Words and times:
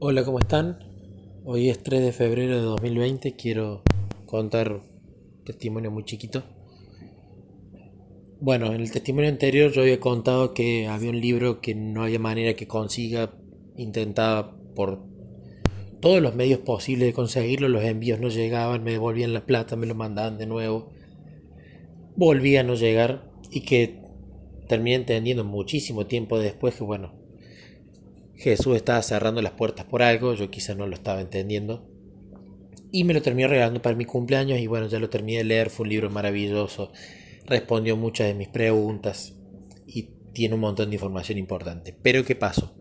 Hola, 0.00 0.24
¿cómo 0.24 0.38
están? 0.38 0.78
Hoy 1.44 1.70
es 1.70 1.82
3 1.82 2.00
de 2.00 2.12
febrero 2.12 2.54
de 2.54 2.62
2020. 2.62 3.34
Quiero 3.34 3.82
contar 4.26 4.70
un 4.70 4.82
testimonio 5.44 5.90
muy 5.90 6.04
chiquito. 6.04 6.44
Bueno, 8.38 8.66
en 8.66 8.80
el 8.80 8.92
testimonio 8.92 9.28
anterior 9.28 9.72
yo 9.72 9.82
había 9.82 9.98
contado 9.98 10.54
que 10.54 10.86
había 10.86 11.10
un 11.10 11.20
libro 11.20 11.60
que 11.60 11.74
no 11.74 12.04
había 12.04 12.20
manera 12.20 12.54
que 12.54 12.68
consiga. 12.68 13.34
Intentaba 13.76 14.56
por 14.76 15.02
todos 16.00 16.22
los 16.22 16.36
medios 16.36 16.60
posibles 16.60 17.08
de 17.08 17.12
conseguirlo. 17.12 17.68
Los 17.68 17.82
envíos 17.82 18.20
no 18.20 18.28
llegaban, 18.28 18.84
me 18.84 18.92
devolvían 18.92 19.34
la 19.34 19.46
plata, 19.46 19.74
me 19.74 19.88
lo 19.88 19.96
mandaban 19.96 20.38
de 20.38 20.46
nuevo. 20.46 20.92
Volvía 22.14 22.60
a 22.60 22.62
no 22.62 22.76
llegar 22.76 23.32
y 23.50 23.62
que 23.62 24.00
terminé 24.68 24.94
entendiendo 24.94 25.42
muchísimo 25.42 26.06
tiempo 26.06 26.38
después 26.38 26.76
que, 26.76 26.84
bueno, 26.84 27.17
Jesús 28.38 28.76
estaba 28.76 29.02
cerrando 29.02 29.42
las 29.42 29.52
puertas 29.52 29.84
por 29.84 30.00
algo, 30.00 30.34
yo 30.34 30.48
quizá 30.48 30.76
no 30.76 30.86
lo 30.86 30.94
estaba 30.94 31.20
entendiendo. 31.20 31.90
Y 32.92 33.02
me 33.02 33.12
lo 33.12 33.20
terminé 33.20 33.48
regalando 33.48 33.82
para 33.82 33.96
mi 33.96 34.04
cumpleaños 34.04 34.60
y 34.60 34.68
bueno, 34.68 34.86
ya 34.88 35.00
lo 35.00 35.10
terminé 35.10 35.38
de 35.38 35.44
leer, 35.44 35.70
fue 35.70 35.84
un 35.84 35.90
libro 35.90 36.08
maravilloso, 36.08 36.92
respondió 37.46 37.96
muchas 37.96 38.28
de 38.28 38.34
mis 38.34 38.48
preguntas 38.48 39.34
y 39.86 40.10
tiene 40.32 40.54
un 40.54 40.60
montón 40.60 40.88
de 40.88 40.96
información 40.96 41.36
importante. 41.36 41.96
Pero 42.00 42.24
¿qué 42.24 42.36
pasó? 42.36 42.76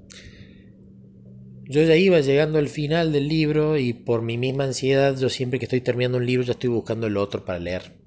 Yo 1.63 1.83
ya 1.83 1.95
iba 1.95 2.19
llegando 2.21 2.59
al 2.59 2.69
final 2.69 3.11
del 3.11 3.27
libro 3.27 3.77
y 3.77 3.93
por 3.93 4.21
mi 4.21 4.37
misma 4.37 4.65
ansiedad, 4.65 5.17
yo 5.17 5.27
siempre 5.27 5.57
que 5.57 5.65
estoy 5.65 5.81
terminando 5.81 6.19
un 6.19 6.25
libro 6.25 6.45
ya 6.45 6.53
estoy 6.53 6.69
buscando 6.69 7.07
el 7.07 7.17
otro 7.17 7.43
para 7.43 7.59
leer. 7.59 7.97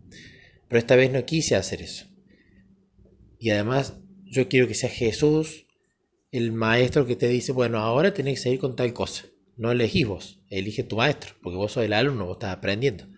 Pero 0.68 0.78
esta 0.78 0.94
vez 0.94 1.10
no 1.10 1.26
quise 1.26 1.56
hacer 1.56 1.82
eso. 1.82 2.06
Y 3.40 3.50
además 3.50 3.98
yo 4.24 4.48
quiero 4.48 4.68
que 4.68 4.74
sea 4.74 4.88
Jesús 4.88 5.66
el 6.30 6.52
maestro 6.52 7.06
que 7.06 7.16
te 7.16 7.28
dice, 7.28 7.52
bueno, 7.52 7.78
ahora 7.78 8.14
tenés 8.14 8.34
que 8.34 8.42
seguir 8.44 8.60
con 8.60 8.76
tal 8.76 8.92
cosa. 8.92 9.24
No 9.56 9.72
elegís 9.72 10.06
vos, 10.06 10.40
elige 10.48 10.84
tu 10.84 10.96
maestro, 10.96 11.34
porque 11.42 11.56
vos 11.56 11.72
sos 11.72 11.84
el 11.84 11.92
alumno, 11.92 12.26
vos 12.26 12.36
estás 12.36 12.56
aprendiendo. 12.56 13.08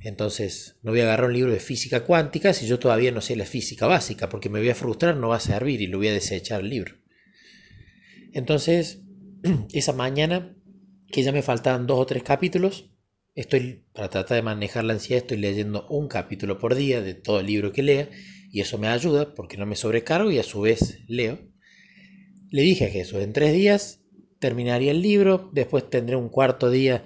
Entonces, 0.00 0.76
no 0.82 0.92
voy 0.92 1.00
a 1.00 1.04
agarrar 1.04 1.28
un 1.28 1.34
libro 1.34 1.52
de 1.52 1.60
física 1.60 2.04
cuántica 2.04 2.52
si 2.52 2.66
yo 2.66 2.78
todavía 2.78 3.10
no 3.10 3.20
sé 3.20 3.36
la 3.36 3.44
física 3.44 3.86
básica, 3.86 4.28
porque 4.28 4.48
me 4.48 4.60
voy 4.60 4.70
a 4.70 4.74
frustrar, 4.74 5.16
no 5.16 5.28
va 5.28 5.36
a 5.36 5.40
servir 5.40 5.80
y 5.82 5.86
lo 5.86 5.98
voy 5.98 6.08
a 6.08 6.12
desechar 6.12 6.60
el 6.60 6.70
libro. 6.70 6.94
Entonces, 8.32 9.02
esa 9.72 9.92
mañana, 9.92 10.56
que 11.10 11.22
ya 11.22 11.32
me 11.32 11.42
faltaban 11.42 11.86
dos 11.86 11.98
o 11.98 12.06
tres 12.06 12.22
capítulos, 12.22 12.90
estoy, 13.34 13.84
para 13.92 14.08
tratar 14.08 14.36
de 14.36 14.42
manejar 14.42 14.84
la 14.84 14.94
ansiedad, 14.94 15.22
estoy 15.22 15.38
leyendo 15.38 15.86
un 15.88 16.08
capítulo 16.08 16.58
por 16.58 16.74
día 16.74 17.00
de 17.02 17.14
todo 17.14 17.40
el 17.40 17.46
libro 17.46 17.72
que 17.72 17.82
lea, 17.82 18.08
y 18.50 18.60
eso 18.60 18.78
me 18.78 18.88
ayuda 18.88 19.34
porque 19.34 19.56
no 19.56 19.66
me 19.66 19.76
sobrecargo 19.76 20.30
y 20.30 20.38
a 20.38 20.42
su 20.42 20.62
vez 20.62 21.00
leo. 21.06 21.38
Le 22.50 22.62
dije 22.62 22.86
a 22.86 22.90
Jesús, 22.90 23.20
en 23.20 23.32
tres 23.32 23.52
días 23.52 24.00
terminaría 24.38 24.92
el 24.92 25.02
libro, 25.02 25.50
después 25.52 25.88
tendré 25.90 26.16
un 26.16 26.28
cuarto 26.28 26.70
día 26.70 27.04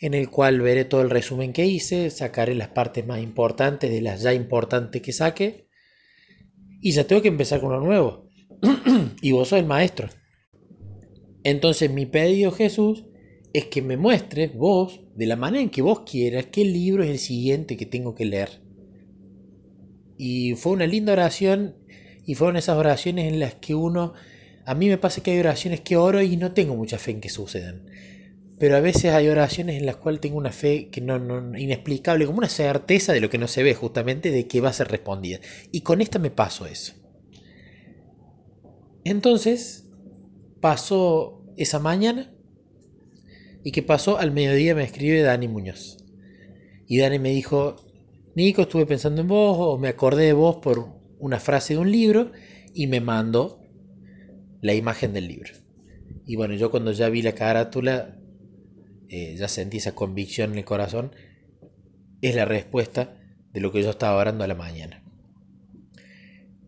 en 0.00 0.14
el 0.14 0.30
cual 0.30 0.60
veré 0.60 0.84
todo 0.84 1.00
el 1.00 1.10
resumen 1.10 1.52
que 1.52 1.66
hice, 1.66 2.10
sacaré 2.10 2.54
las 2.54 2.68
partes 2.68 3.06
más 3.06 3.22
importantes 3.22 3.90
de 3.90 4.00
las 4.00 4.22
ya 4.22 4.34
importantes 4.34 5.02
que 5.02 5.12
saque, 5.12 5.66
y 6.80 6.92
ya 6.92 7.06
tengo 7.06 7.22
que 7.22 7.28
empezar 7.28 7.60
con 7.60 7.72
uno 7.72 7.80
nuevo. 7.80 8.28
y 9.22 9.32
vos 9.32 9.48
sos 9.48 9.58
el 9.58 9.66
maestro. 9.66 10.08
Entonces 11.42 11.90
mi 11.90 12.06
pedido, 12.06 12.52
Jesús, 12.52 13.04
es 13.52 13.66
que 13.66 13.80
me 13.80 13.96
muestres 13.96 14.54
vos, 14.54 15.00
de 15.14 15.26
la 15.26 15.36
manera 15.36 15.62
en 15.62 15.70
que 15.70 15.82
vos 15.82 16.00
quieras, 16.00 16.46
qué 16.52 16.64
libro 16.64 17.02
es 17.02 17.10
el 17.10 17.18
siguiente 17.18 17.76
que 17.76 17.86
tengo 17.86 18.14
que 18.14 18.26
leer. 18.26 18.60
Y 20.18 20.54
fue 20.54 20.72
una 20.72 20.86
linda 20.86 21.12
oración, 21.12 21.76
y 22.26 22.34
fueron 22.34 22.56
esas 22.56 22.76
oraciones 22.76 23.32
en 23.32 23.40
las 23.40 23.54
que 23.54 23.74
uno 23.74 24.12
a 24.66 24.74
mí 24.74 24.88
me 24.88 24.98
pasa 24.98 25.22
que 25.22 25.30
hay 25.30 25.38
oraciones 25.38 25.80
que 25.80 25.96
oro 25.96 26.20
y 26.20 26.36
no 26.36 26.52
tengo 26.52 26.74
mucha 26.74 26.98
fe 26.98 27.12
en 27.12 27.20
que 27.20 27.28
sucedan. 27.28 27.86
Pero 28.58 28.76
a 28.76 28.80
veces 28.80 29.12
hay 29.12 29.28
oraciones 29.28 29.76
en 29.76 29.86
las 29.86 29.96
cuales 29.96 30.20
tengo 30.20 30.36
una 30.38 30.50
fe 30.50 30.88
que 30.90 31.00
no, 31.00 31.20
no, 31.20 31.56
inexplicable, 31.56 32.26
como 32.26 32.38
una 32.38 32.48
certeza 32.48 33.12
de 33.12 33.20
lo 33.20 33.30
que 33.30 33.38
no 33.38 33.46
se 33.46 33.62
ve, 33.62 33.74
justamente 33.74 34.32
de 34.32 34.48
que 34.48 34.60
va 34.60 34.70
a 34.70 34.72
ser 34.72 34.88
respondida. 34.88 35.38
Y 35.70 35.82
con 35.82 36.00
esta 36.00 36.18
me 36.18 36.32
pasó 36.32 36.66
eso. 36.66 36.94
Entonces, 39.04 39.86
pasó 40.60 41.44
esa 41.56 41.78
mañana 41.78 42.34
y 43.62 43.70
que 43.70 43.82
pasó 43.82 44.18
al 44.18 44.32
mediodía 44.32 44.74
me 44.74 44.82
escribe 44.82 45.22
Dani 45.22 45.46
Muñoz. 45.46 45.98
Y 46.88 46.98
Dani 46.98 47.20
me 47.20 47.30
dijo, 47.30 47.76
Nico, 48.34 48.62
estuve 48.62 48.84
pensando 48.84 49.20
en 49.20 49.28
vos 49.28 49.56
o 49.60 49.78
me 49.78 49.88
acordé 49.88 50.24
de 50.24 50.32
vos 50.32 50.56
por 50.56 50.88
una 51.20 51.38
frase 51.38 51.74
de 51.74 51.80
un 51.80 51.92
libro 51.92 52.32
y 52.74 52.88
me 52.88 53.00
mandó 53.00 53.60
la 54.60 54.74
imagen 54.74 55.12
del 55.12 55.28
libro. 55.28 55.52
Y 56.26 56.36
bueno, 56.36 56.54
yo 56.54 56.70
cuando 56.70 56.92
ya 56.92 57.08
vi 57.08 57.22
la 57.22 57.32
carátula, 57.32 58.16
eh, 59.08 59.36
ya 59.36 59.48
sentí 59.48 59.78
esa 59.78 59.94
convicción 59.94 60.52
en 60.52 60.58
el 60.58 60.64
corazón, 60.64 61.12
es 62.22 62.34
la 62.34 62.44
respuesta 62.44 63.16
de 63.52 63.60
lo 63.60 63.72
que 63.72 63.82
yo 63.82 63.90
estaba 63.90 64.20
orando 64.20 64.44
a 64.44 64.48
la 64.48 64.54
mañana. 64.54 65.02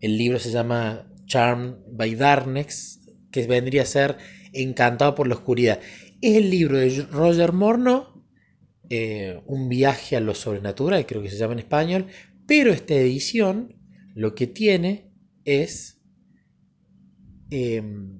El 0.01 0.17
libro 0.17 0.39
se 0.39 0.51
llama 0.51 1.11
Charm 1.25 1.77
by 1.91 2.15
Darkness, 2.15 3.01
que 3.31 3.45
vendría 3.47 3.83
a 3.83 3.85
ser 3.85 4.17
Encantado 4.51 5.13
por 5.13 5.27
la 5.27 5.35
Oscuridad. 5.35 5.79
Es 6.21 6.37
el 6.37 6.49
libro 6.49 6.77
de 6.77 7.05
Roger 7.11 7.53
Morno, 7.53 8.25
eh, 8.89 9.41
Un 9.45 9.69
viaje 9.69 10.15
a 10.15 10.21
lo 10.21 10.33
sobrenatural, 10.33 11.05
creo 11.05 11.21
que 11.21 11.29
se 11.29 11.37
llama 11.37 11.53
en 11.53 11.59
español, 11.59 12.07
pero 12.47 12.71
esta 12.71 12.95
edición 12.95 13.75
lo 14.15 14.33
que 14.33 14.47
tiene 14.47 15.11
es 15.45 15.98
Em, 17.51 18.19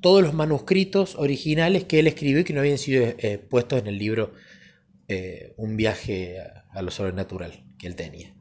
todos 0.00 0.22
los 0.22 0.32
manuscritos 0.32 1.16
originales 1.16 1.84
que 1.84 1.98
él 1.98 2.06
escribió 2.06 2.40
y 2.40 2.44
que 2.44 2.52
no 2.52 2.60
habían 2.60 2.78
sido 2.78 3.04
eh, 3.04 3.38
puestos 3.38 3.80
en 3.80 3.86
el 3.86 3.98
libro 3.98 4.32
eh, 5.08 5.52
Un 5.56 5.76
viaje 5.76 6.38
a, 6.72 6.82
lo 6.82 6.90
sobrenatural 6.90 7.64
que 7.78 7.86
él 7.86 7.96
tenía. 7.96 8.34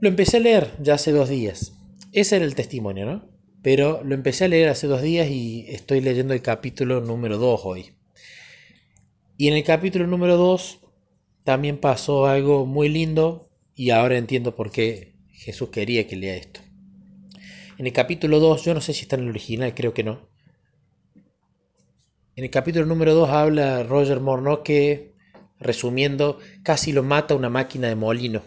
Lo 0.00 0.08
empecé 0.08 0.36
a 0.36 0.40
leer 0.40 0.76
ya 0.80 0.94
hace 0.94 1.10
dos 1.10 1.28
días. 1.28 1.72
Ese 2.12 2.36
era 2.36 2.44
el 2.44 2.54
testimonio, 2.54 3.06
¿no? 3.06 3.28
Pero 3.62 4.04
lo 4.04 4.14
empecé 4.14 4.44
a 4.44 4.48
leer 4.48 4.68
hace 4.68 4.86
dos 4.86 5.02
días 5.02 5.28
y 5.28 5.66
estoy 5.68 6.00
leyendo 6.00 6.34
el 6.34 6.42
capítulo 6.42 7.00
número 7.00 7.38
2 7.38 7.60
hoy. 7.64 7.92
Y 9.36 9.48
en 9.48 9.54
el 9.54 9.64
capítulo 9.64 10.06
número 10.06 10.36
2 10.36 10.80
también 11.42 11.78
pasó 11.78 12.26
algo 12.26 12.66
muy 12.66 12.88
lindo 12.88 13.50
y 13.74 13.90
ahora 13.90 14.18
entiendo 14.18 14.54
por 14.54 14.70
qué 14.70 15.14
Jesús 15.32 15.70
quería 15.70 16.06
que 16.06 16.16
lea 16.16 16.36
esto. 16.36 16.60
En 17.78 17.86
el 17.86 17.92
capítulo 17.92 18.40
2, 18.40 18.64
yo 18.64 18.74
no 18.74 18.80
sé 18.80 18.92
si 18.92 19.02
está 19.02 19.14
en 19.14 19.22
el 19.22 19.28
original, 19.28 19.72
creo 19.72 19.94
que 19.94 20.02
no. 20.02 20.28
En 22.34 22.42
el 22.42 22.50
capítulo 22.50 22.84
número 22.86 23.14
2 23.14 23.30
habla 23.30 23.84
Roger 23.84 24.18
Morneau 24.18 24.64
que, 24.64 25.14
resumiendo, 25.60 26.40
casi 26.64 26.90
lo 26.90 27.04
mata 27.04 27.36
una 27.36 27.50
máquina 27.50 27.86
de 27.86 27.94
molino. 27.94 28.42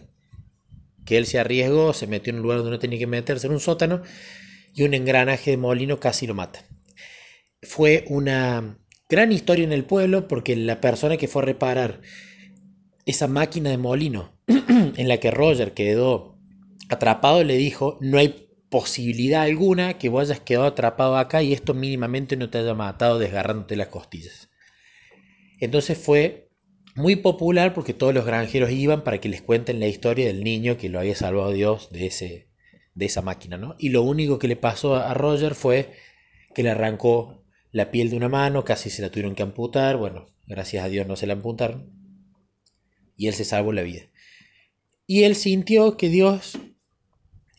Que 1.06 1.18
él 1.18 1.26
se 1.26 1.40
arriesgó, 1.40 1.94
se 1.94 2.08
metió 2.08 2.32
en 2.32 2.38
un 2.38 2.44
lugar 2.44 2.58
donde 2.58 2.72
no 2.72 2.80
tenía 2.80 3.00
que 3.00 3.08
meterse, 3.08 3.48
en 3.48 3.54
un 3.54 3.62
sótano, 3.62 4.02
y 4.74 4.84
un 4.84 4.94
engranaje 4.94 5.52
de 5.52 5.58
molino 5.58 5.98
casi 5.98 6.28
lo 6.28 6.34
mata. 6.34 6.66
Fue 7.62 8.04
una 8.10 8.80
gran 9.08 9.32
historia 9.32 9.64
en 9.64 9.72
el 9.72 9.86
pueblo 9.86 10.28
porque 10.28 10.58
la 10.58 10.82
persona 10.82 11.16
que 11.16 11.30
fue 11.30 11.44
a 11.44 11.46
reparar 11.46 12.02
esa 13.06 13.30
máquina 13.30 13.70
de 13.70 13.78
molino 13.78 14.34
en 14.48 15.08
la 15.08 15.22
que 15.22 15.32
Roger 15.32 15.74
quedó 15.74 16.38
atrapado 16.90 17.46
le 17.46 17.56
dijo, 17.56 17.98
no 18.02 18.18
hay 18.18 18.51
posibilidad 18.72 19.42
alguna 19.42 19.98
que 19.98 20.08
vos 20.08 20.30
hayas 20.30 20.40
quedado 20.40 20.66
atrapado 20.66 21.18
acá 21.18 21.44
y 21.44 21.52
esto 21.52 21.74
mínimamente 21.74 22.38
no 22.38 22.50
te 22.50 22.58
haya 22.58 22.74
matado 22.74 23.20
desgarrándote 23.20 23.76
las 23.76 23.90
costillas. 23.90 24.50
Entonces 25.60 25.98
fue 25.98 26.50
muy 26.96 27.18
popular 27.18 27.74
porque 27.74 27.94
todos 27.94 28.14
los 28.14 28.26
granjeros 28.26 28.72
iban 28.72 29.04
para 29.04 29.20
que 29.20 29.28
les 29.28 29.42
cuenten 29.42 29.82
la 29.82 29.88
historia 29.88 30.26
del 30.26 30.46
niño 30.46 30.78
que 30.78 30.88
lo 30.88 31.00
había 31.00 31.16
salvado 31.16 31.52
Dios 31.52 31.90
de, 31.92 32.06
ese, 32.06 32.48
de 32.96 33.06
esa 33.06 33.22
máquina. 33.22 33.58
¿no? 33.58 33.76
Y 33.78 33.90
lo 33.90 34.04
único 34.04 34.40
que 34.40 34.48
le 34.48 34.56
pasó 34.56 34.96
a 34.96 35.14
Roger 35.14 35.54
fue 35.54 35.92
que 36.56 36.64
le 36.64 36.70
arrancó 36.70 37.44
la 37.72 37.92
piel 37.92 38.10
de 38.10 38.16
una 38.16 38.30
mano, 38.30 38.64
casi 38.64 38.90
se 38.90 39.02
la 39.02 39.10
tuvieron 39.10 39.36
que 39.36 39.44
amputar, 39.44 39.98
bueno, 39.98 40.28
gracias 40.48 40.86
a 40.86 40.88
Dios 40.88 41.08
no 41.08 41.18
se 41.18 41.28
la 41.28 41.34
amputaron, 41.34 41.92
y 43.18 43.28
él 43.28 43.34
se 43.34 43.44
salvó 43.44 43.74
la 43.74 43.82
vida. 43.82 44.04
Y 45.08 45.24
él 45.24 45.36
sintió 45.36 45.98
que 45.98 46.08
Dios 46.08 46.58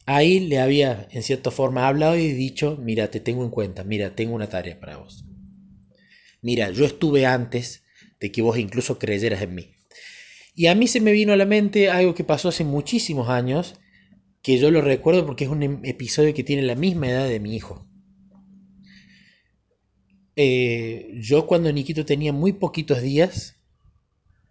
ahí 0.06 0.40
le 0.40 0.58
había 0.58 1.08
en 1.10 1.22
cierta 1.22 1.50
forma 1.50 1.86
hablado 1.86 2.16
y 2.16 2.32
dicho, 2.32 2.76
mira, 2.80 3.10
te 3.10 3.20
tengo 3.20 3.44
en 3.44 3.50
cuenta, 3.50 3.84
mira, 3.84 4.14
tengo 4.14 4.34
una 4.34 4.48
tarea 4.48 4.78
para 4.78 4.96
vos. 4.98 5.24
Mira, 6.40 6.70
yo 6.70 6.84
estuve 6.84 7.26
antes 7.26 7.84
de 8.20 8.32
que 8.32 8.42
vos 8.42 8.58
incluso 8.58 8.98
creyeras 8.98 9.42
en 9.42 9.54
mí. 9.54 9.74
Y 10.54 10.66
a 10.66 10.74
mí 10.74 10.86
se 10.86 11.00
me 11.00 11.12
vino 11.12 11.32
a 11.32 11.36
la 11.36 11.46
mente 11.46 11.90
algo 11.90 12.14
que 12.14 12.24
pasó 12.24 12.48
hace 12.48 12.64
muchísimos 12.64 13.28
años, 13.28 13.76
que 14.42 14.58
yo 14.58 14.70
lo 14.70 14.80
recuerdo 14.82 15.24
porque 15.24 15.44
es 15.44 15.50
un 15.50 15.62
em, 15.62 15.80
episodio 15.84 16.34
que 16.34 16.44
tiene 16.44 16.62
la 16.62 16.74
misma 16.74 17.08
edad 17.08 17.28
de 17.28 17.40
mi 17.40 17.54
hijo. 17.54 17.86
Eh, 20.34 21.12
yo 21.20 21.46
cuando 21.46 21.72
Niquito 21.72 22.04
tenía 22.04 22.32
muy 22.32 22.52
poquitos 22.52 23.02
días, 23.02 23.56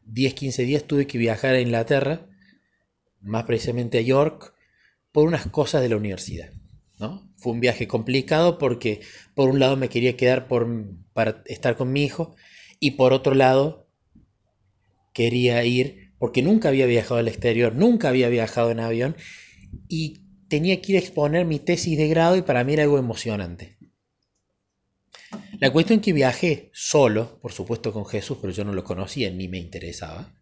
10, 0.06 0.34
15 0.34 0.64
días, 0.64 0.84
tuve 0.86 1.08
que 1.08 1.18
viajar 1.18 1.56
a 1.56 1.62
Inglaterra, 1.62 2.28
más 3.22 3.44
precisamente 3.44 3.98
a 3.98 4.02
York, 4.02 4.54
por 5.12 5.28
unas 5.28 5.48
cosas 5.48 5.82
de 5.82 5.90
la 5.90 5.98
universidad. 5.98 6.52
¿no? 7.00 7.28
Fue 7.38 7.52
un 7.52 7.60
viaje 7.60 7.88
complicado 7.88 8.58
porque 8.58 9.02
por 9.34 9.50
un 9.50 9.60
lado 9.60 9.76
me 9.76 9.90
quería 9.90 10.16
quedar 10.16 10.48
por, 10.48 10.68
para 11.14 11.44
estar 11.48 11.76
con 11.76 11.92
mi 11.92 12.04
hijo 12.04 12.36
y 12.80 12.92
por 12.92 13.14
otro 13.14 13.34
lado 13.34 13.88
quería 15.14 15.64
ir 15.64 16.14
porque 16.20 16.44
nunca 16.44 16.70
había 16.70 16.86
viajado 16.86 17.20
al 17.20 17.28
exterior, 17.28 17.74
nunca 17.74 18.10
había 18.10 18.30
viajado 18.30 18.70
en 18.70 18.80
avión 18.80 19.16
y 19.88 20.22
tenía 20.48 20.82
que 20.82 20.92
ir 20.92 20.98
a 20.98 21.02
exponer 21.02 21.46
mi 21.46 21.60
tesis 21.60 21.98
de 21.98 22.08
grado 22.08 22.38
y 22.38 22.44
para 22.44 22.64
mí 22.64 22.74
era 22.74 22.84
algo 22.84 23.00
emocionante. 23.00 23.78
La 25.60 25.72
cuestión 25.72 26.00
es 26.00 26.06
que 26.06 26.14
viajé 26.14 26.70
solo, 26.74 27.40
por 27.42 27.52
supuesto 27.52 27.94
con 27.94 28.06
Jesús, 28.06 28.38
pero 28.42 28.52
yo 28.54 28.64
no 28.64 28.74
lo 28.74 28.84
conocía 28.84 29.32
ni 29.32 29.48
me 29.48 29.58
interesaba. 29.58 30.34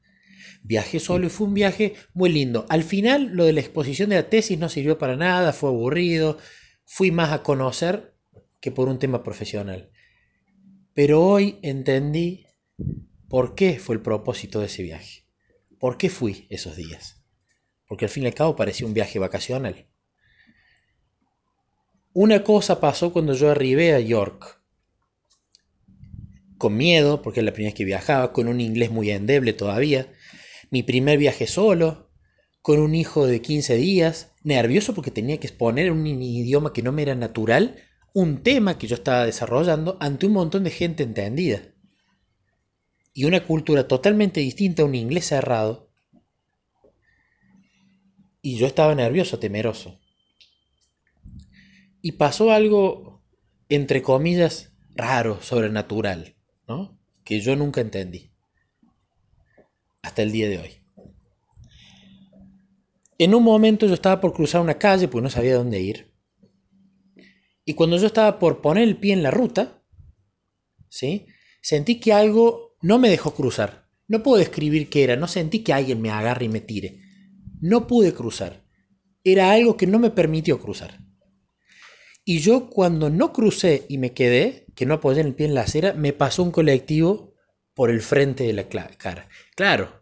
Viajé 0.61 0.99
solo 0.99 1.27
y 1.27 1.29
fue 1.29 1.47
un 1.47 1.53
viaje 1.53 1.95
muy 2.13 2.29
lindo. 2.29 2.65
Al 2.69 2.83
final 2.83 3.31
lo 3.33 3.45
de 3.45 3.53
la 3.53 3.61
exposición 3.61 4.09
de 4.09 4.17
la 4.17 4.29
tesis 4.29 4.59
no 4.59 4.69
sirvió 4.69 4.97
para 4.97 5.15
nada, 5.15 5.53
fue 5.53 5.69
aburrido, 5.69 6.37
fui 6.85 7.11
más 7.11 7.31
a 7.31 7.43
conocer 7.43 8.15
que 8.59 8.71
por 8.71 8.87
un 8.87 8.99
tema 8.99 9.23
profesional. 9.23 9.91
Pero 10.93 11.23
hoy 11.23 11.59
entendí 11.61 12.45
por 13.29 13.55
qué 13.55 13.79
fue 13.79 13.95
el 13.95 14.01
propósito 14.01 14.59
de 14.59 14.65
ese 14.65 14.83
viaje. 14.83 15.25
¿Por 15.79 15.97
qué 15.97 16.09
fui 16.09 16.45
esos 16.49 16.75
días? 16.75 17.23
Porque 17.87 18.05
al 18.05 18.11
fin 18.11 18.23
y 18.23 18.27
al 18.27 18.33
cabo 18.33 18.55
parecía 18.55 18.85
un 18.85 18.93
viaje 18.93 19.17
vacacional. 19.17 19.87
Una 22.13 22.43
cosa 22.43 22.79
pasó 22.79 23.13
cuando 23.13 23.33
yo 23.33 23.49
arribé 23.49 23.93
a 23.93 23.99
York. 23.99 24.61
Con 26.57 26.75
miedo, 26.75 27.21
porque 27.21 27.39
es 27.39 27.45
la 27.45 27.53
primera 27.53 27.69
vez 27.69 27.77
que 27.77 27.85
viajaba, 27.85 28.33
con 28.33 28.47
un 28.47 28.59
inglés 28.59 28.91
muy 28.91 29.09
endeble 29.11 29.53
todavía. 29.53 30.11
Mi 30.71 30.83
primer 30.83 31.17
viaje 31.17 31.47
solo, 31.47 32.11
con 32.61 32.79
un 32.79 32.93
hijo 32.95 33.25
de 33.25 33.41
15 33.41 33.75
días, 33.75 34.33
nervioso 34.43 34.93
porque 34.93 35.11
tenía 35.11 35.39
que 35.39 35.47
exponer 35.47 35.87
en 35.87 35.93
un 35.93 36.05
idioma 36.05 36.73
que 36.73 36.81
no 36.81 36.91
me 36.91 37.01
era 37.01 37.15
natural 37.15 37.77
un 38.13 38.43
tema 38.43 38.77
que 38.77 38.87
yo 38.87 38.95
estaba 38.95 39.25
desarrollando 39.25 39.97
ante 39.99 40.25
un 40.25 40.33
montón 40.33 40.63
de 40.63 40.71
gente 40.71 41.03
entendida. 41.03 41.61
Y 43.13 43.25
una 43.25 43.45
cultura 43.45 43.87
totalmente 43.87 44.39
distinta, 44.39 44.85
un 44.85 44.95
inglés 44.95 45.27
cerrado. 45.27 45.91
Y 48.41 48.57
yo 48.57 48.67
estaba 48.67 48.95
nervioso, 48.95 49.39
temeroso. 49.39 49.99
Y 52.01 52.13
pasó 52.13 52.51
algo, 52.51 53.23
entre 53.67 54.01
comillas, 54.01 54.73
raro, 54.95 55.41
sobrenatural, 55.41 56.35
¿no? 56.67 56.97
Que 57.23 57.41
yo 57.41 57.55
nunca 57.55 57.81
entendí. 57.81 58.31
El 60.21 60.31
día 60.31 60.49
de 60.49 60.59
hoy. 60.59 60.71
En 63.17 63.35
un 63.35 63.43
momento 63.43 63.85
yo 63.85 63.93
estaba 63.93 64.21
por 64.21 64.33
cruzar 64.33 64.61
una 64.61 64.77
calle, 64.77 65.07
pues 65.07 65.23
no 65.23 65.29
sabía 65.29 65.55
dónde 65.55 65.81
ir. 65.81 66.11
Y 67.65 67.73
cuando 67.73 67.97
yo 67.97 68.07
estaba 68.07 68.39
por 68.39 68.61
poner 68.61 68.83
el 68.83 68.97
pie 68.97 69.13
en 69.13 69.23
la 69.23 69.31
ruta, 69.31 69.83
¿sí? 70.89 71.27
Sentí 71.61 71.99
que 71.99 72.13
algo 72.13 72.77
no 72.81 72.97
me 72.97 73.09
dejó 73.09 73.33
cruzar. 73.33 73.89
No 74.07 74.23
puedo 74.23 74.37
describir 74.37 74.89
qué 74.89 75.03
era, 75.03 75.15
no 75.15 75.27
sentí 75.27 75.63
que 75.63 75.73
alguien 75.73 76.01
me 76.01 76.09
agarre 76.09 76.45
y 76.45 76.49
me 76.49 76.61
tire. 76.61 77.01
No 77.61 77.87
pude 77.87 78.13
cruzar. 78.13 78.63
Era 79.23 79.51
algo 79.51 79.77
que 79.77 79.85
no 79.85 79.99
me 79.99 80.09
permitió 80.09 80.59
cruzar. 80.59 80.99
Y 82.23 82.39
yo 82.39 82.69
cuando 82.69 83.09
no 83.09 83.33
crucé 83.33 83.85
y 83.89 83.97
me 83.97 84.13
quedé, 84.13 84.65
que 84.75 84.85
no 84.85 84.95
apoyé 84.95 85.21
el 85.21 85.35
pie 85.35 85.47
en 85.47 85.55
la 85.55 85.61
acera, 85.61 85.93
me 85.93 86.13
pasó 86.13 86.41
un 86.43 86.51
colectivo 86.51 87.33
por 87.73 87.89
el 87.89 88.01
frente 88.01 88.45
de 88.45 88.53
la 88.53 88.67
cara. 88.67 89.27
Claro, 89.55 89.98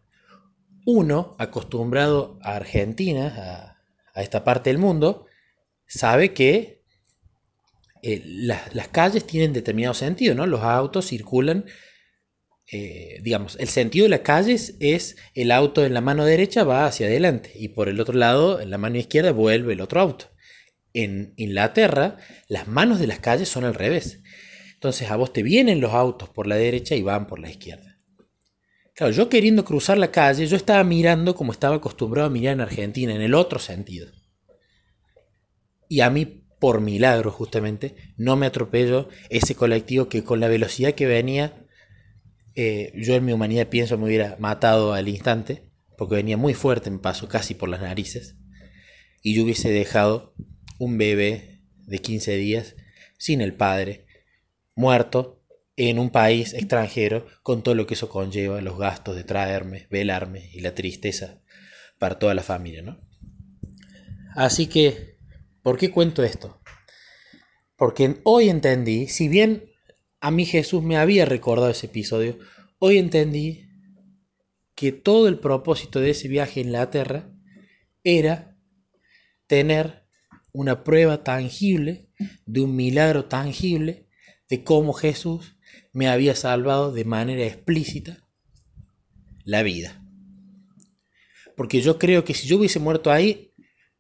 uno, 0.88 1.36
acostumbrado 1.38 2.40
a 2.42 2.56
Argentina, 2.56 3.76
a, 4.16 4.22
esta 4.22 4.46
parte 4.46 4.70
del 4.70 4.80
mundo, 4.80 5.26
sabe 5.86 6.34
que 6.34 6.82
eh, 8.02 8.22
las 8.26 8.88
calles 8.88 9.28
tienen 9.28 9.52
determinado 9.52 9.94
sentido, 9.94 10.34
¿no? 10.34 10.48
Los 10.48 10.64
autos 10.64 11.08
circulan, 11.08 11.66
eh, 12.72 13.20
digamos, 13.22 13.58
el 13.60 13.68
sentido 13.68 14.06
de 14.06 14.12
las 14.12 14.22
calles 14.22 14.76
es 14.80 15.18
el 15.36 15.52
auto 15.52 15.86
en 15.86 15.94
la 15.94 16.00
mano 16.00 16.24
derecha 16.24 16.64
va 16.64 16.86
hacia 16.86 17.08
adelante 17.08 17.52
y 17.54 17.68
por 17.68 17.90
el 17.90 18.00
otro 18.00 18.18
lado, 18.18 18.62
en 18.62 18.72
la 18.72 18.78
mano 18.78 18.98
izquierda, 18.98 19.34
vuelve 19.34 19.74
el 19.74 19.82
otro 19.82 20.00
auto. 20.00 20.32
En 20.94 21.34
Inglaterra, 21.36 22.16
las 22.48 22.70
manos 22.70 23.00
de 23.00 23.08
las 23.08 23.20
calles 23.20 23.50
son 23.50 23.66
al 23.66 23.76
revés. 23.76 24.22
Entonces 24.76 25.12
a 25.12 25.18
vos 25.18 25.34
te 25.34 25.44
vienen 25.44 25.82
los 25.82 25.92
autos 25.92 26.30
por 26.30 26.48
la 26.48 26.56
derecha 26.56 26.96
y 26.96 27.02
van 27.02 27.28
por 27.28 27.40
la 27.40 27.50
izquierda. 27.50 27.97
Claro, 28.98 29.14
yo 29.14 29.30
queriendo 29.30 29.64
cruzar 29.64 30.00
la 30.00 30.10
calle, 30.10 30.48
yo 30.48 30.58
estaba 30.58 30.84
mirando 30.84 31.36
como 31.36 31.52
estaba 31.52 31.76
acostumbrado 31.76 32.30
a 32.30 32.32
mirar 32.32 32.54
en 32.54 32.62
Argentina, 32.62 33.14
en 33.14 33.22
el 33.22 33.36
otro 33.36 33.60
sentido. 33.60 34.08
Y 35.88 36.00
a 36.00 36.10
mí 36.10 36.26
por 36.58 36.82
milagro 36.82 37.30
justamente, 37.30 37.96
no 38.18 38.36
me 38.38 38.48
atropello 38.48 39.08
ese 39.30 39.54
colectivo 39.54 40.10
que 40.10 40.24
con 40.24 40.40
la 40.40 40.48
velocidad 40.48 40.96
que 40.96 41.06
venía, 41.06 41.64
eh, 42.56 42.92
yo 42.96 43.14
en 43.14 43.24
mi 43.24 43.34
humanidad 43.34 43.68
pienso 43.68 44.00
me 44.00 44.06
hubiera 44.06 44.36
matado 44.40 44.94
al 44.94 45.08
instante, 45.10 45.70
porque 45.96 46.16
venía 46.16 46.36
muy 46.36 46.56
fuerte, 46.56 46.90
me 46.90 46.98
pasó 46.98 47.28
casi 47.28 47.54
por 47.54 47.70
las 47.70 47.82
narices, 47.82 48.36
y 49.22 49.36
yo 49.36 49.44
hubiese 49.44 49.70
dejado 49.70 50.34
un 50.80 50.98
bebé 50.98 51.62
de 51.86 52.00
15 52.00 52.36
días 52.36 52.76
sin 53.20 53.42
el 53.42 53.54
padre, 53.54 54.08
muerto 54.74 55.37
en 55.78 56.00
un 56.00 56.10
país 56.10 56.54
extranjero, 56.54 57.26
con 57.44 57.64
todo 57.64 57.76
lo 57.76 57.88
que 57.88 57.94
eso 57.94 58.10
conlleva, 58.10 58.60
los 58.62 58.78
gastos 58.78 59.16
de 59.16 59.24
traerme, 59.24 59.88
velarme 59.90 60.50
y 60.52 60.60
la 60.60 60.76
tristeza 60.76 61.40
para 61.98 62.20
toda 62.20 62.34
la 62.34 62.44
familia, 62.44 62.82
¿no? 62.82 63.00
Así 64.36 64.68
que 64.68 65.18
¿Por 65.68 65.78
qué 65.78 65.92
cuento 65.92 66.24
esto? 66.24 66.62
Porque 67.76 68.22
hoy 68.24 68.48
entendí, 68.48 69.08
si 69.08 69.28
bien 69.28 69.66
a 70.22 70.32
mí 70.32 70.46
Jesús 70.46 70.82
me 70.82 70.96
había 70.96 71.26
recordado 71.26 71.70
ese 71.70 71.88
episodio, 71.88 72.40
hoy 72.80 72.98
entendí 72.98 73.68
que 74.76 74.94
todo 74.94 75.28
el 75.28 75.40
propósito 75.40 76.00
de 76.00 76.12
ese 76.12 76.30
viaje 76.30 76.62
en 76.62 76.72
la 76.72 76.90
tierra 76.90 77.30
era 78.06 78.56
tener 79.48 80.08
una 80.54 80.86
prueba 80.86 81.26
tangible 81.26 82.08
de 82.46 82.62
un 82.62 82.74
milagro 82.74 83.26
tangible 83.26 84.08
de 84.48 84.64
cómo 84.64 84.94
Jesús 84.94 85.57
me 85.98 86.08
había 86.08 86.36
salvado 86.36 86.92
de 86.92 87.06
manera 87.06 87.44
explícita 87.44 88.24
la 89.46 89.64
vida. 89.64 90.00
Porque 91.56 91.82
yo 91.82 91.98
creo 91.98 92.24
que 92.24 92.36
si 92.36 92.46
yo 92.46 92.60
hubiese 92.60 92.78
muerto 92.78 93.12
ahí, 93.12 93.52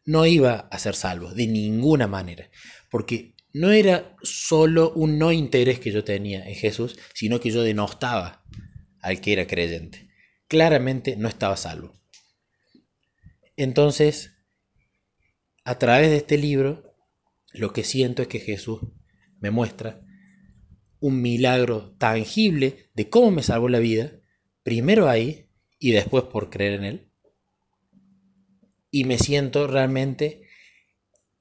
no 0.05 0.27
iba 0.27 0.67
a 0.69 0.77
ser 0.77 0.93
salvo, 0.93 1.33
de 1.33 1.47
ninguna 1.47 2.05
manera, 2.05 2.51
porque 2.91 3.33
no 3.51 3.71
era 3.71 4.15
solo 4.21 4.93
un 4.93 5.17
no 5.17 5.31
interés 5.31 5.79
que 5.79 5.91
yo 5.91 6.03
tenía 6.03 6.47
en 6.47 6.53
Jesús, 6.53 6.99
sino 7.15 7.39
que 7.39 7.49
yo 7.49 7.63
denostaba 7.63 8.43
al 9.01 9.19
que 9.19 9.33
era 9.33 9.47
creyente. 9.47 10.07
Claramente 10.47 11.15
no 11.15 11.27
estaba 11.27 11.57
salvo. 11.57 11.99
Entonces, 13.55 14.33
a 15.63 15.79
través 15.79 16.11
de 16.11 16.17
este 16.17 16.37
libro, 16.37 16.93
lo 17.53 17.73
que 17.73 17.83
siento 17.83 18.21
es 18.21 18.27
que 18.27 18.39
Jesús 18.39 18.81
me 19.39 19.49
muestra 19.49 20.06
un 20.99 21.21
milagro 21.21 21.95
tangible 21.97 22.89
de 22.93 23.09
cómo 23.09 23.31
me 23.31 23.43
salvó 23.43 23.69
la 23.69 23.79
vida, 23.79 24.11
primero 24.63 25.09
ahí 25.09 25.49
y 25.79 25.91
después 25.91 26.23
por 26.25 26.49
creer 26.49 26.73
en 26.73 26.83
Él 26.83 27.07
y 28.91 29.03
me 29.03 29.17
siento 29.17 29.67
realmente 29.67 30.41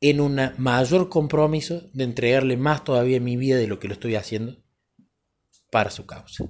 en 0.01 0.21
un 0.21 0.39
mayor 0.59 1.09
compromiso 1.09 1.89
de 1.93 2.05
entregarle 2.05 2.57
más 2.57 2.85
todavía 2.85 3.21
mi 3.21 3.37
vida 3.37 3.57
de 3.57 3.67
lo 3.67 3.79
que 3.79 3.89
lo 3.89 3.95
estoy 3.95 4.15
haciendo 4.15 4.63
para 5.71 5.91
su 5.91 6.07
causa. 6.07 6.45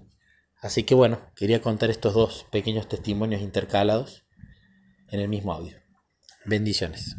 Así 0.61 0.83
que 0.83 0.95
bueno, 0.95 1.21
quería 1.37 1.63
contar 1.63 1.91
estos 1.91 2.15
dos 2.15 2.47
pequeños 2.51 2.89
testimonios 2.89 3.43
intercalados 3.43 4.27
en 5.09 5.21
el 5.21 5.29
mismo 5.29 5.53
audio. 5.53 5.77
Bendiciones. 6.45 7.17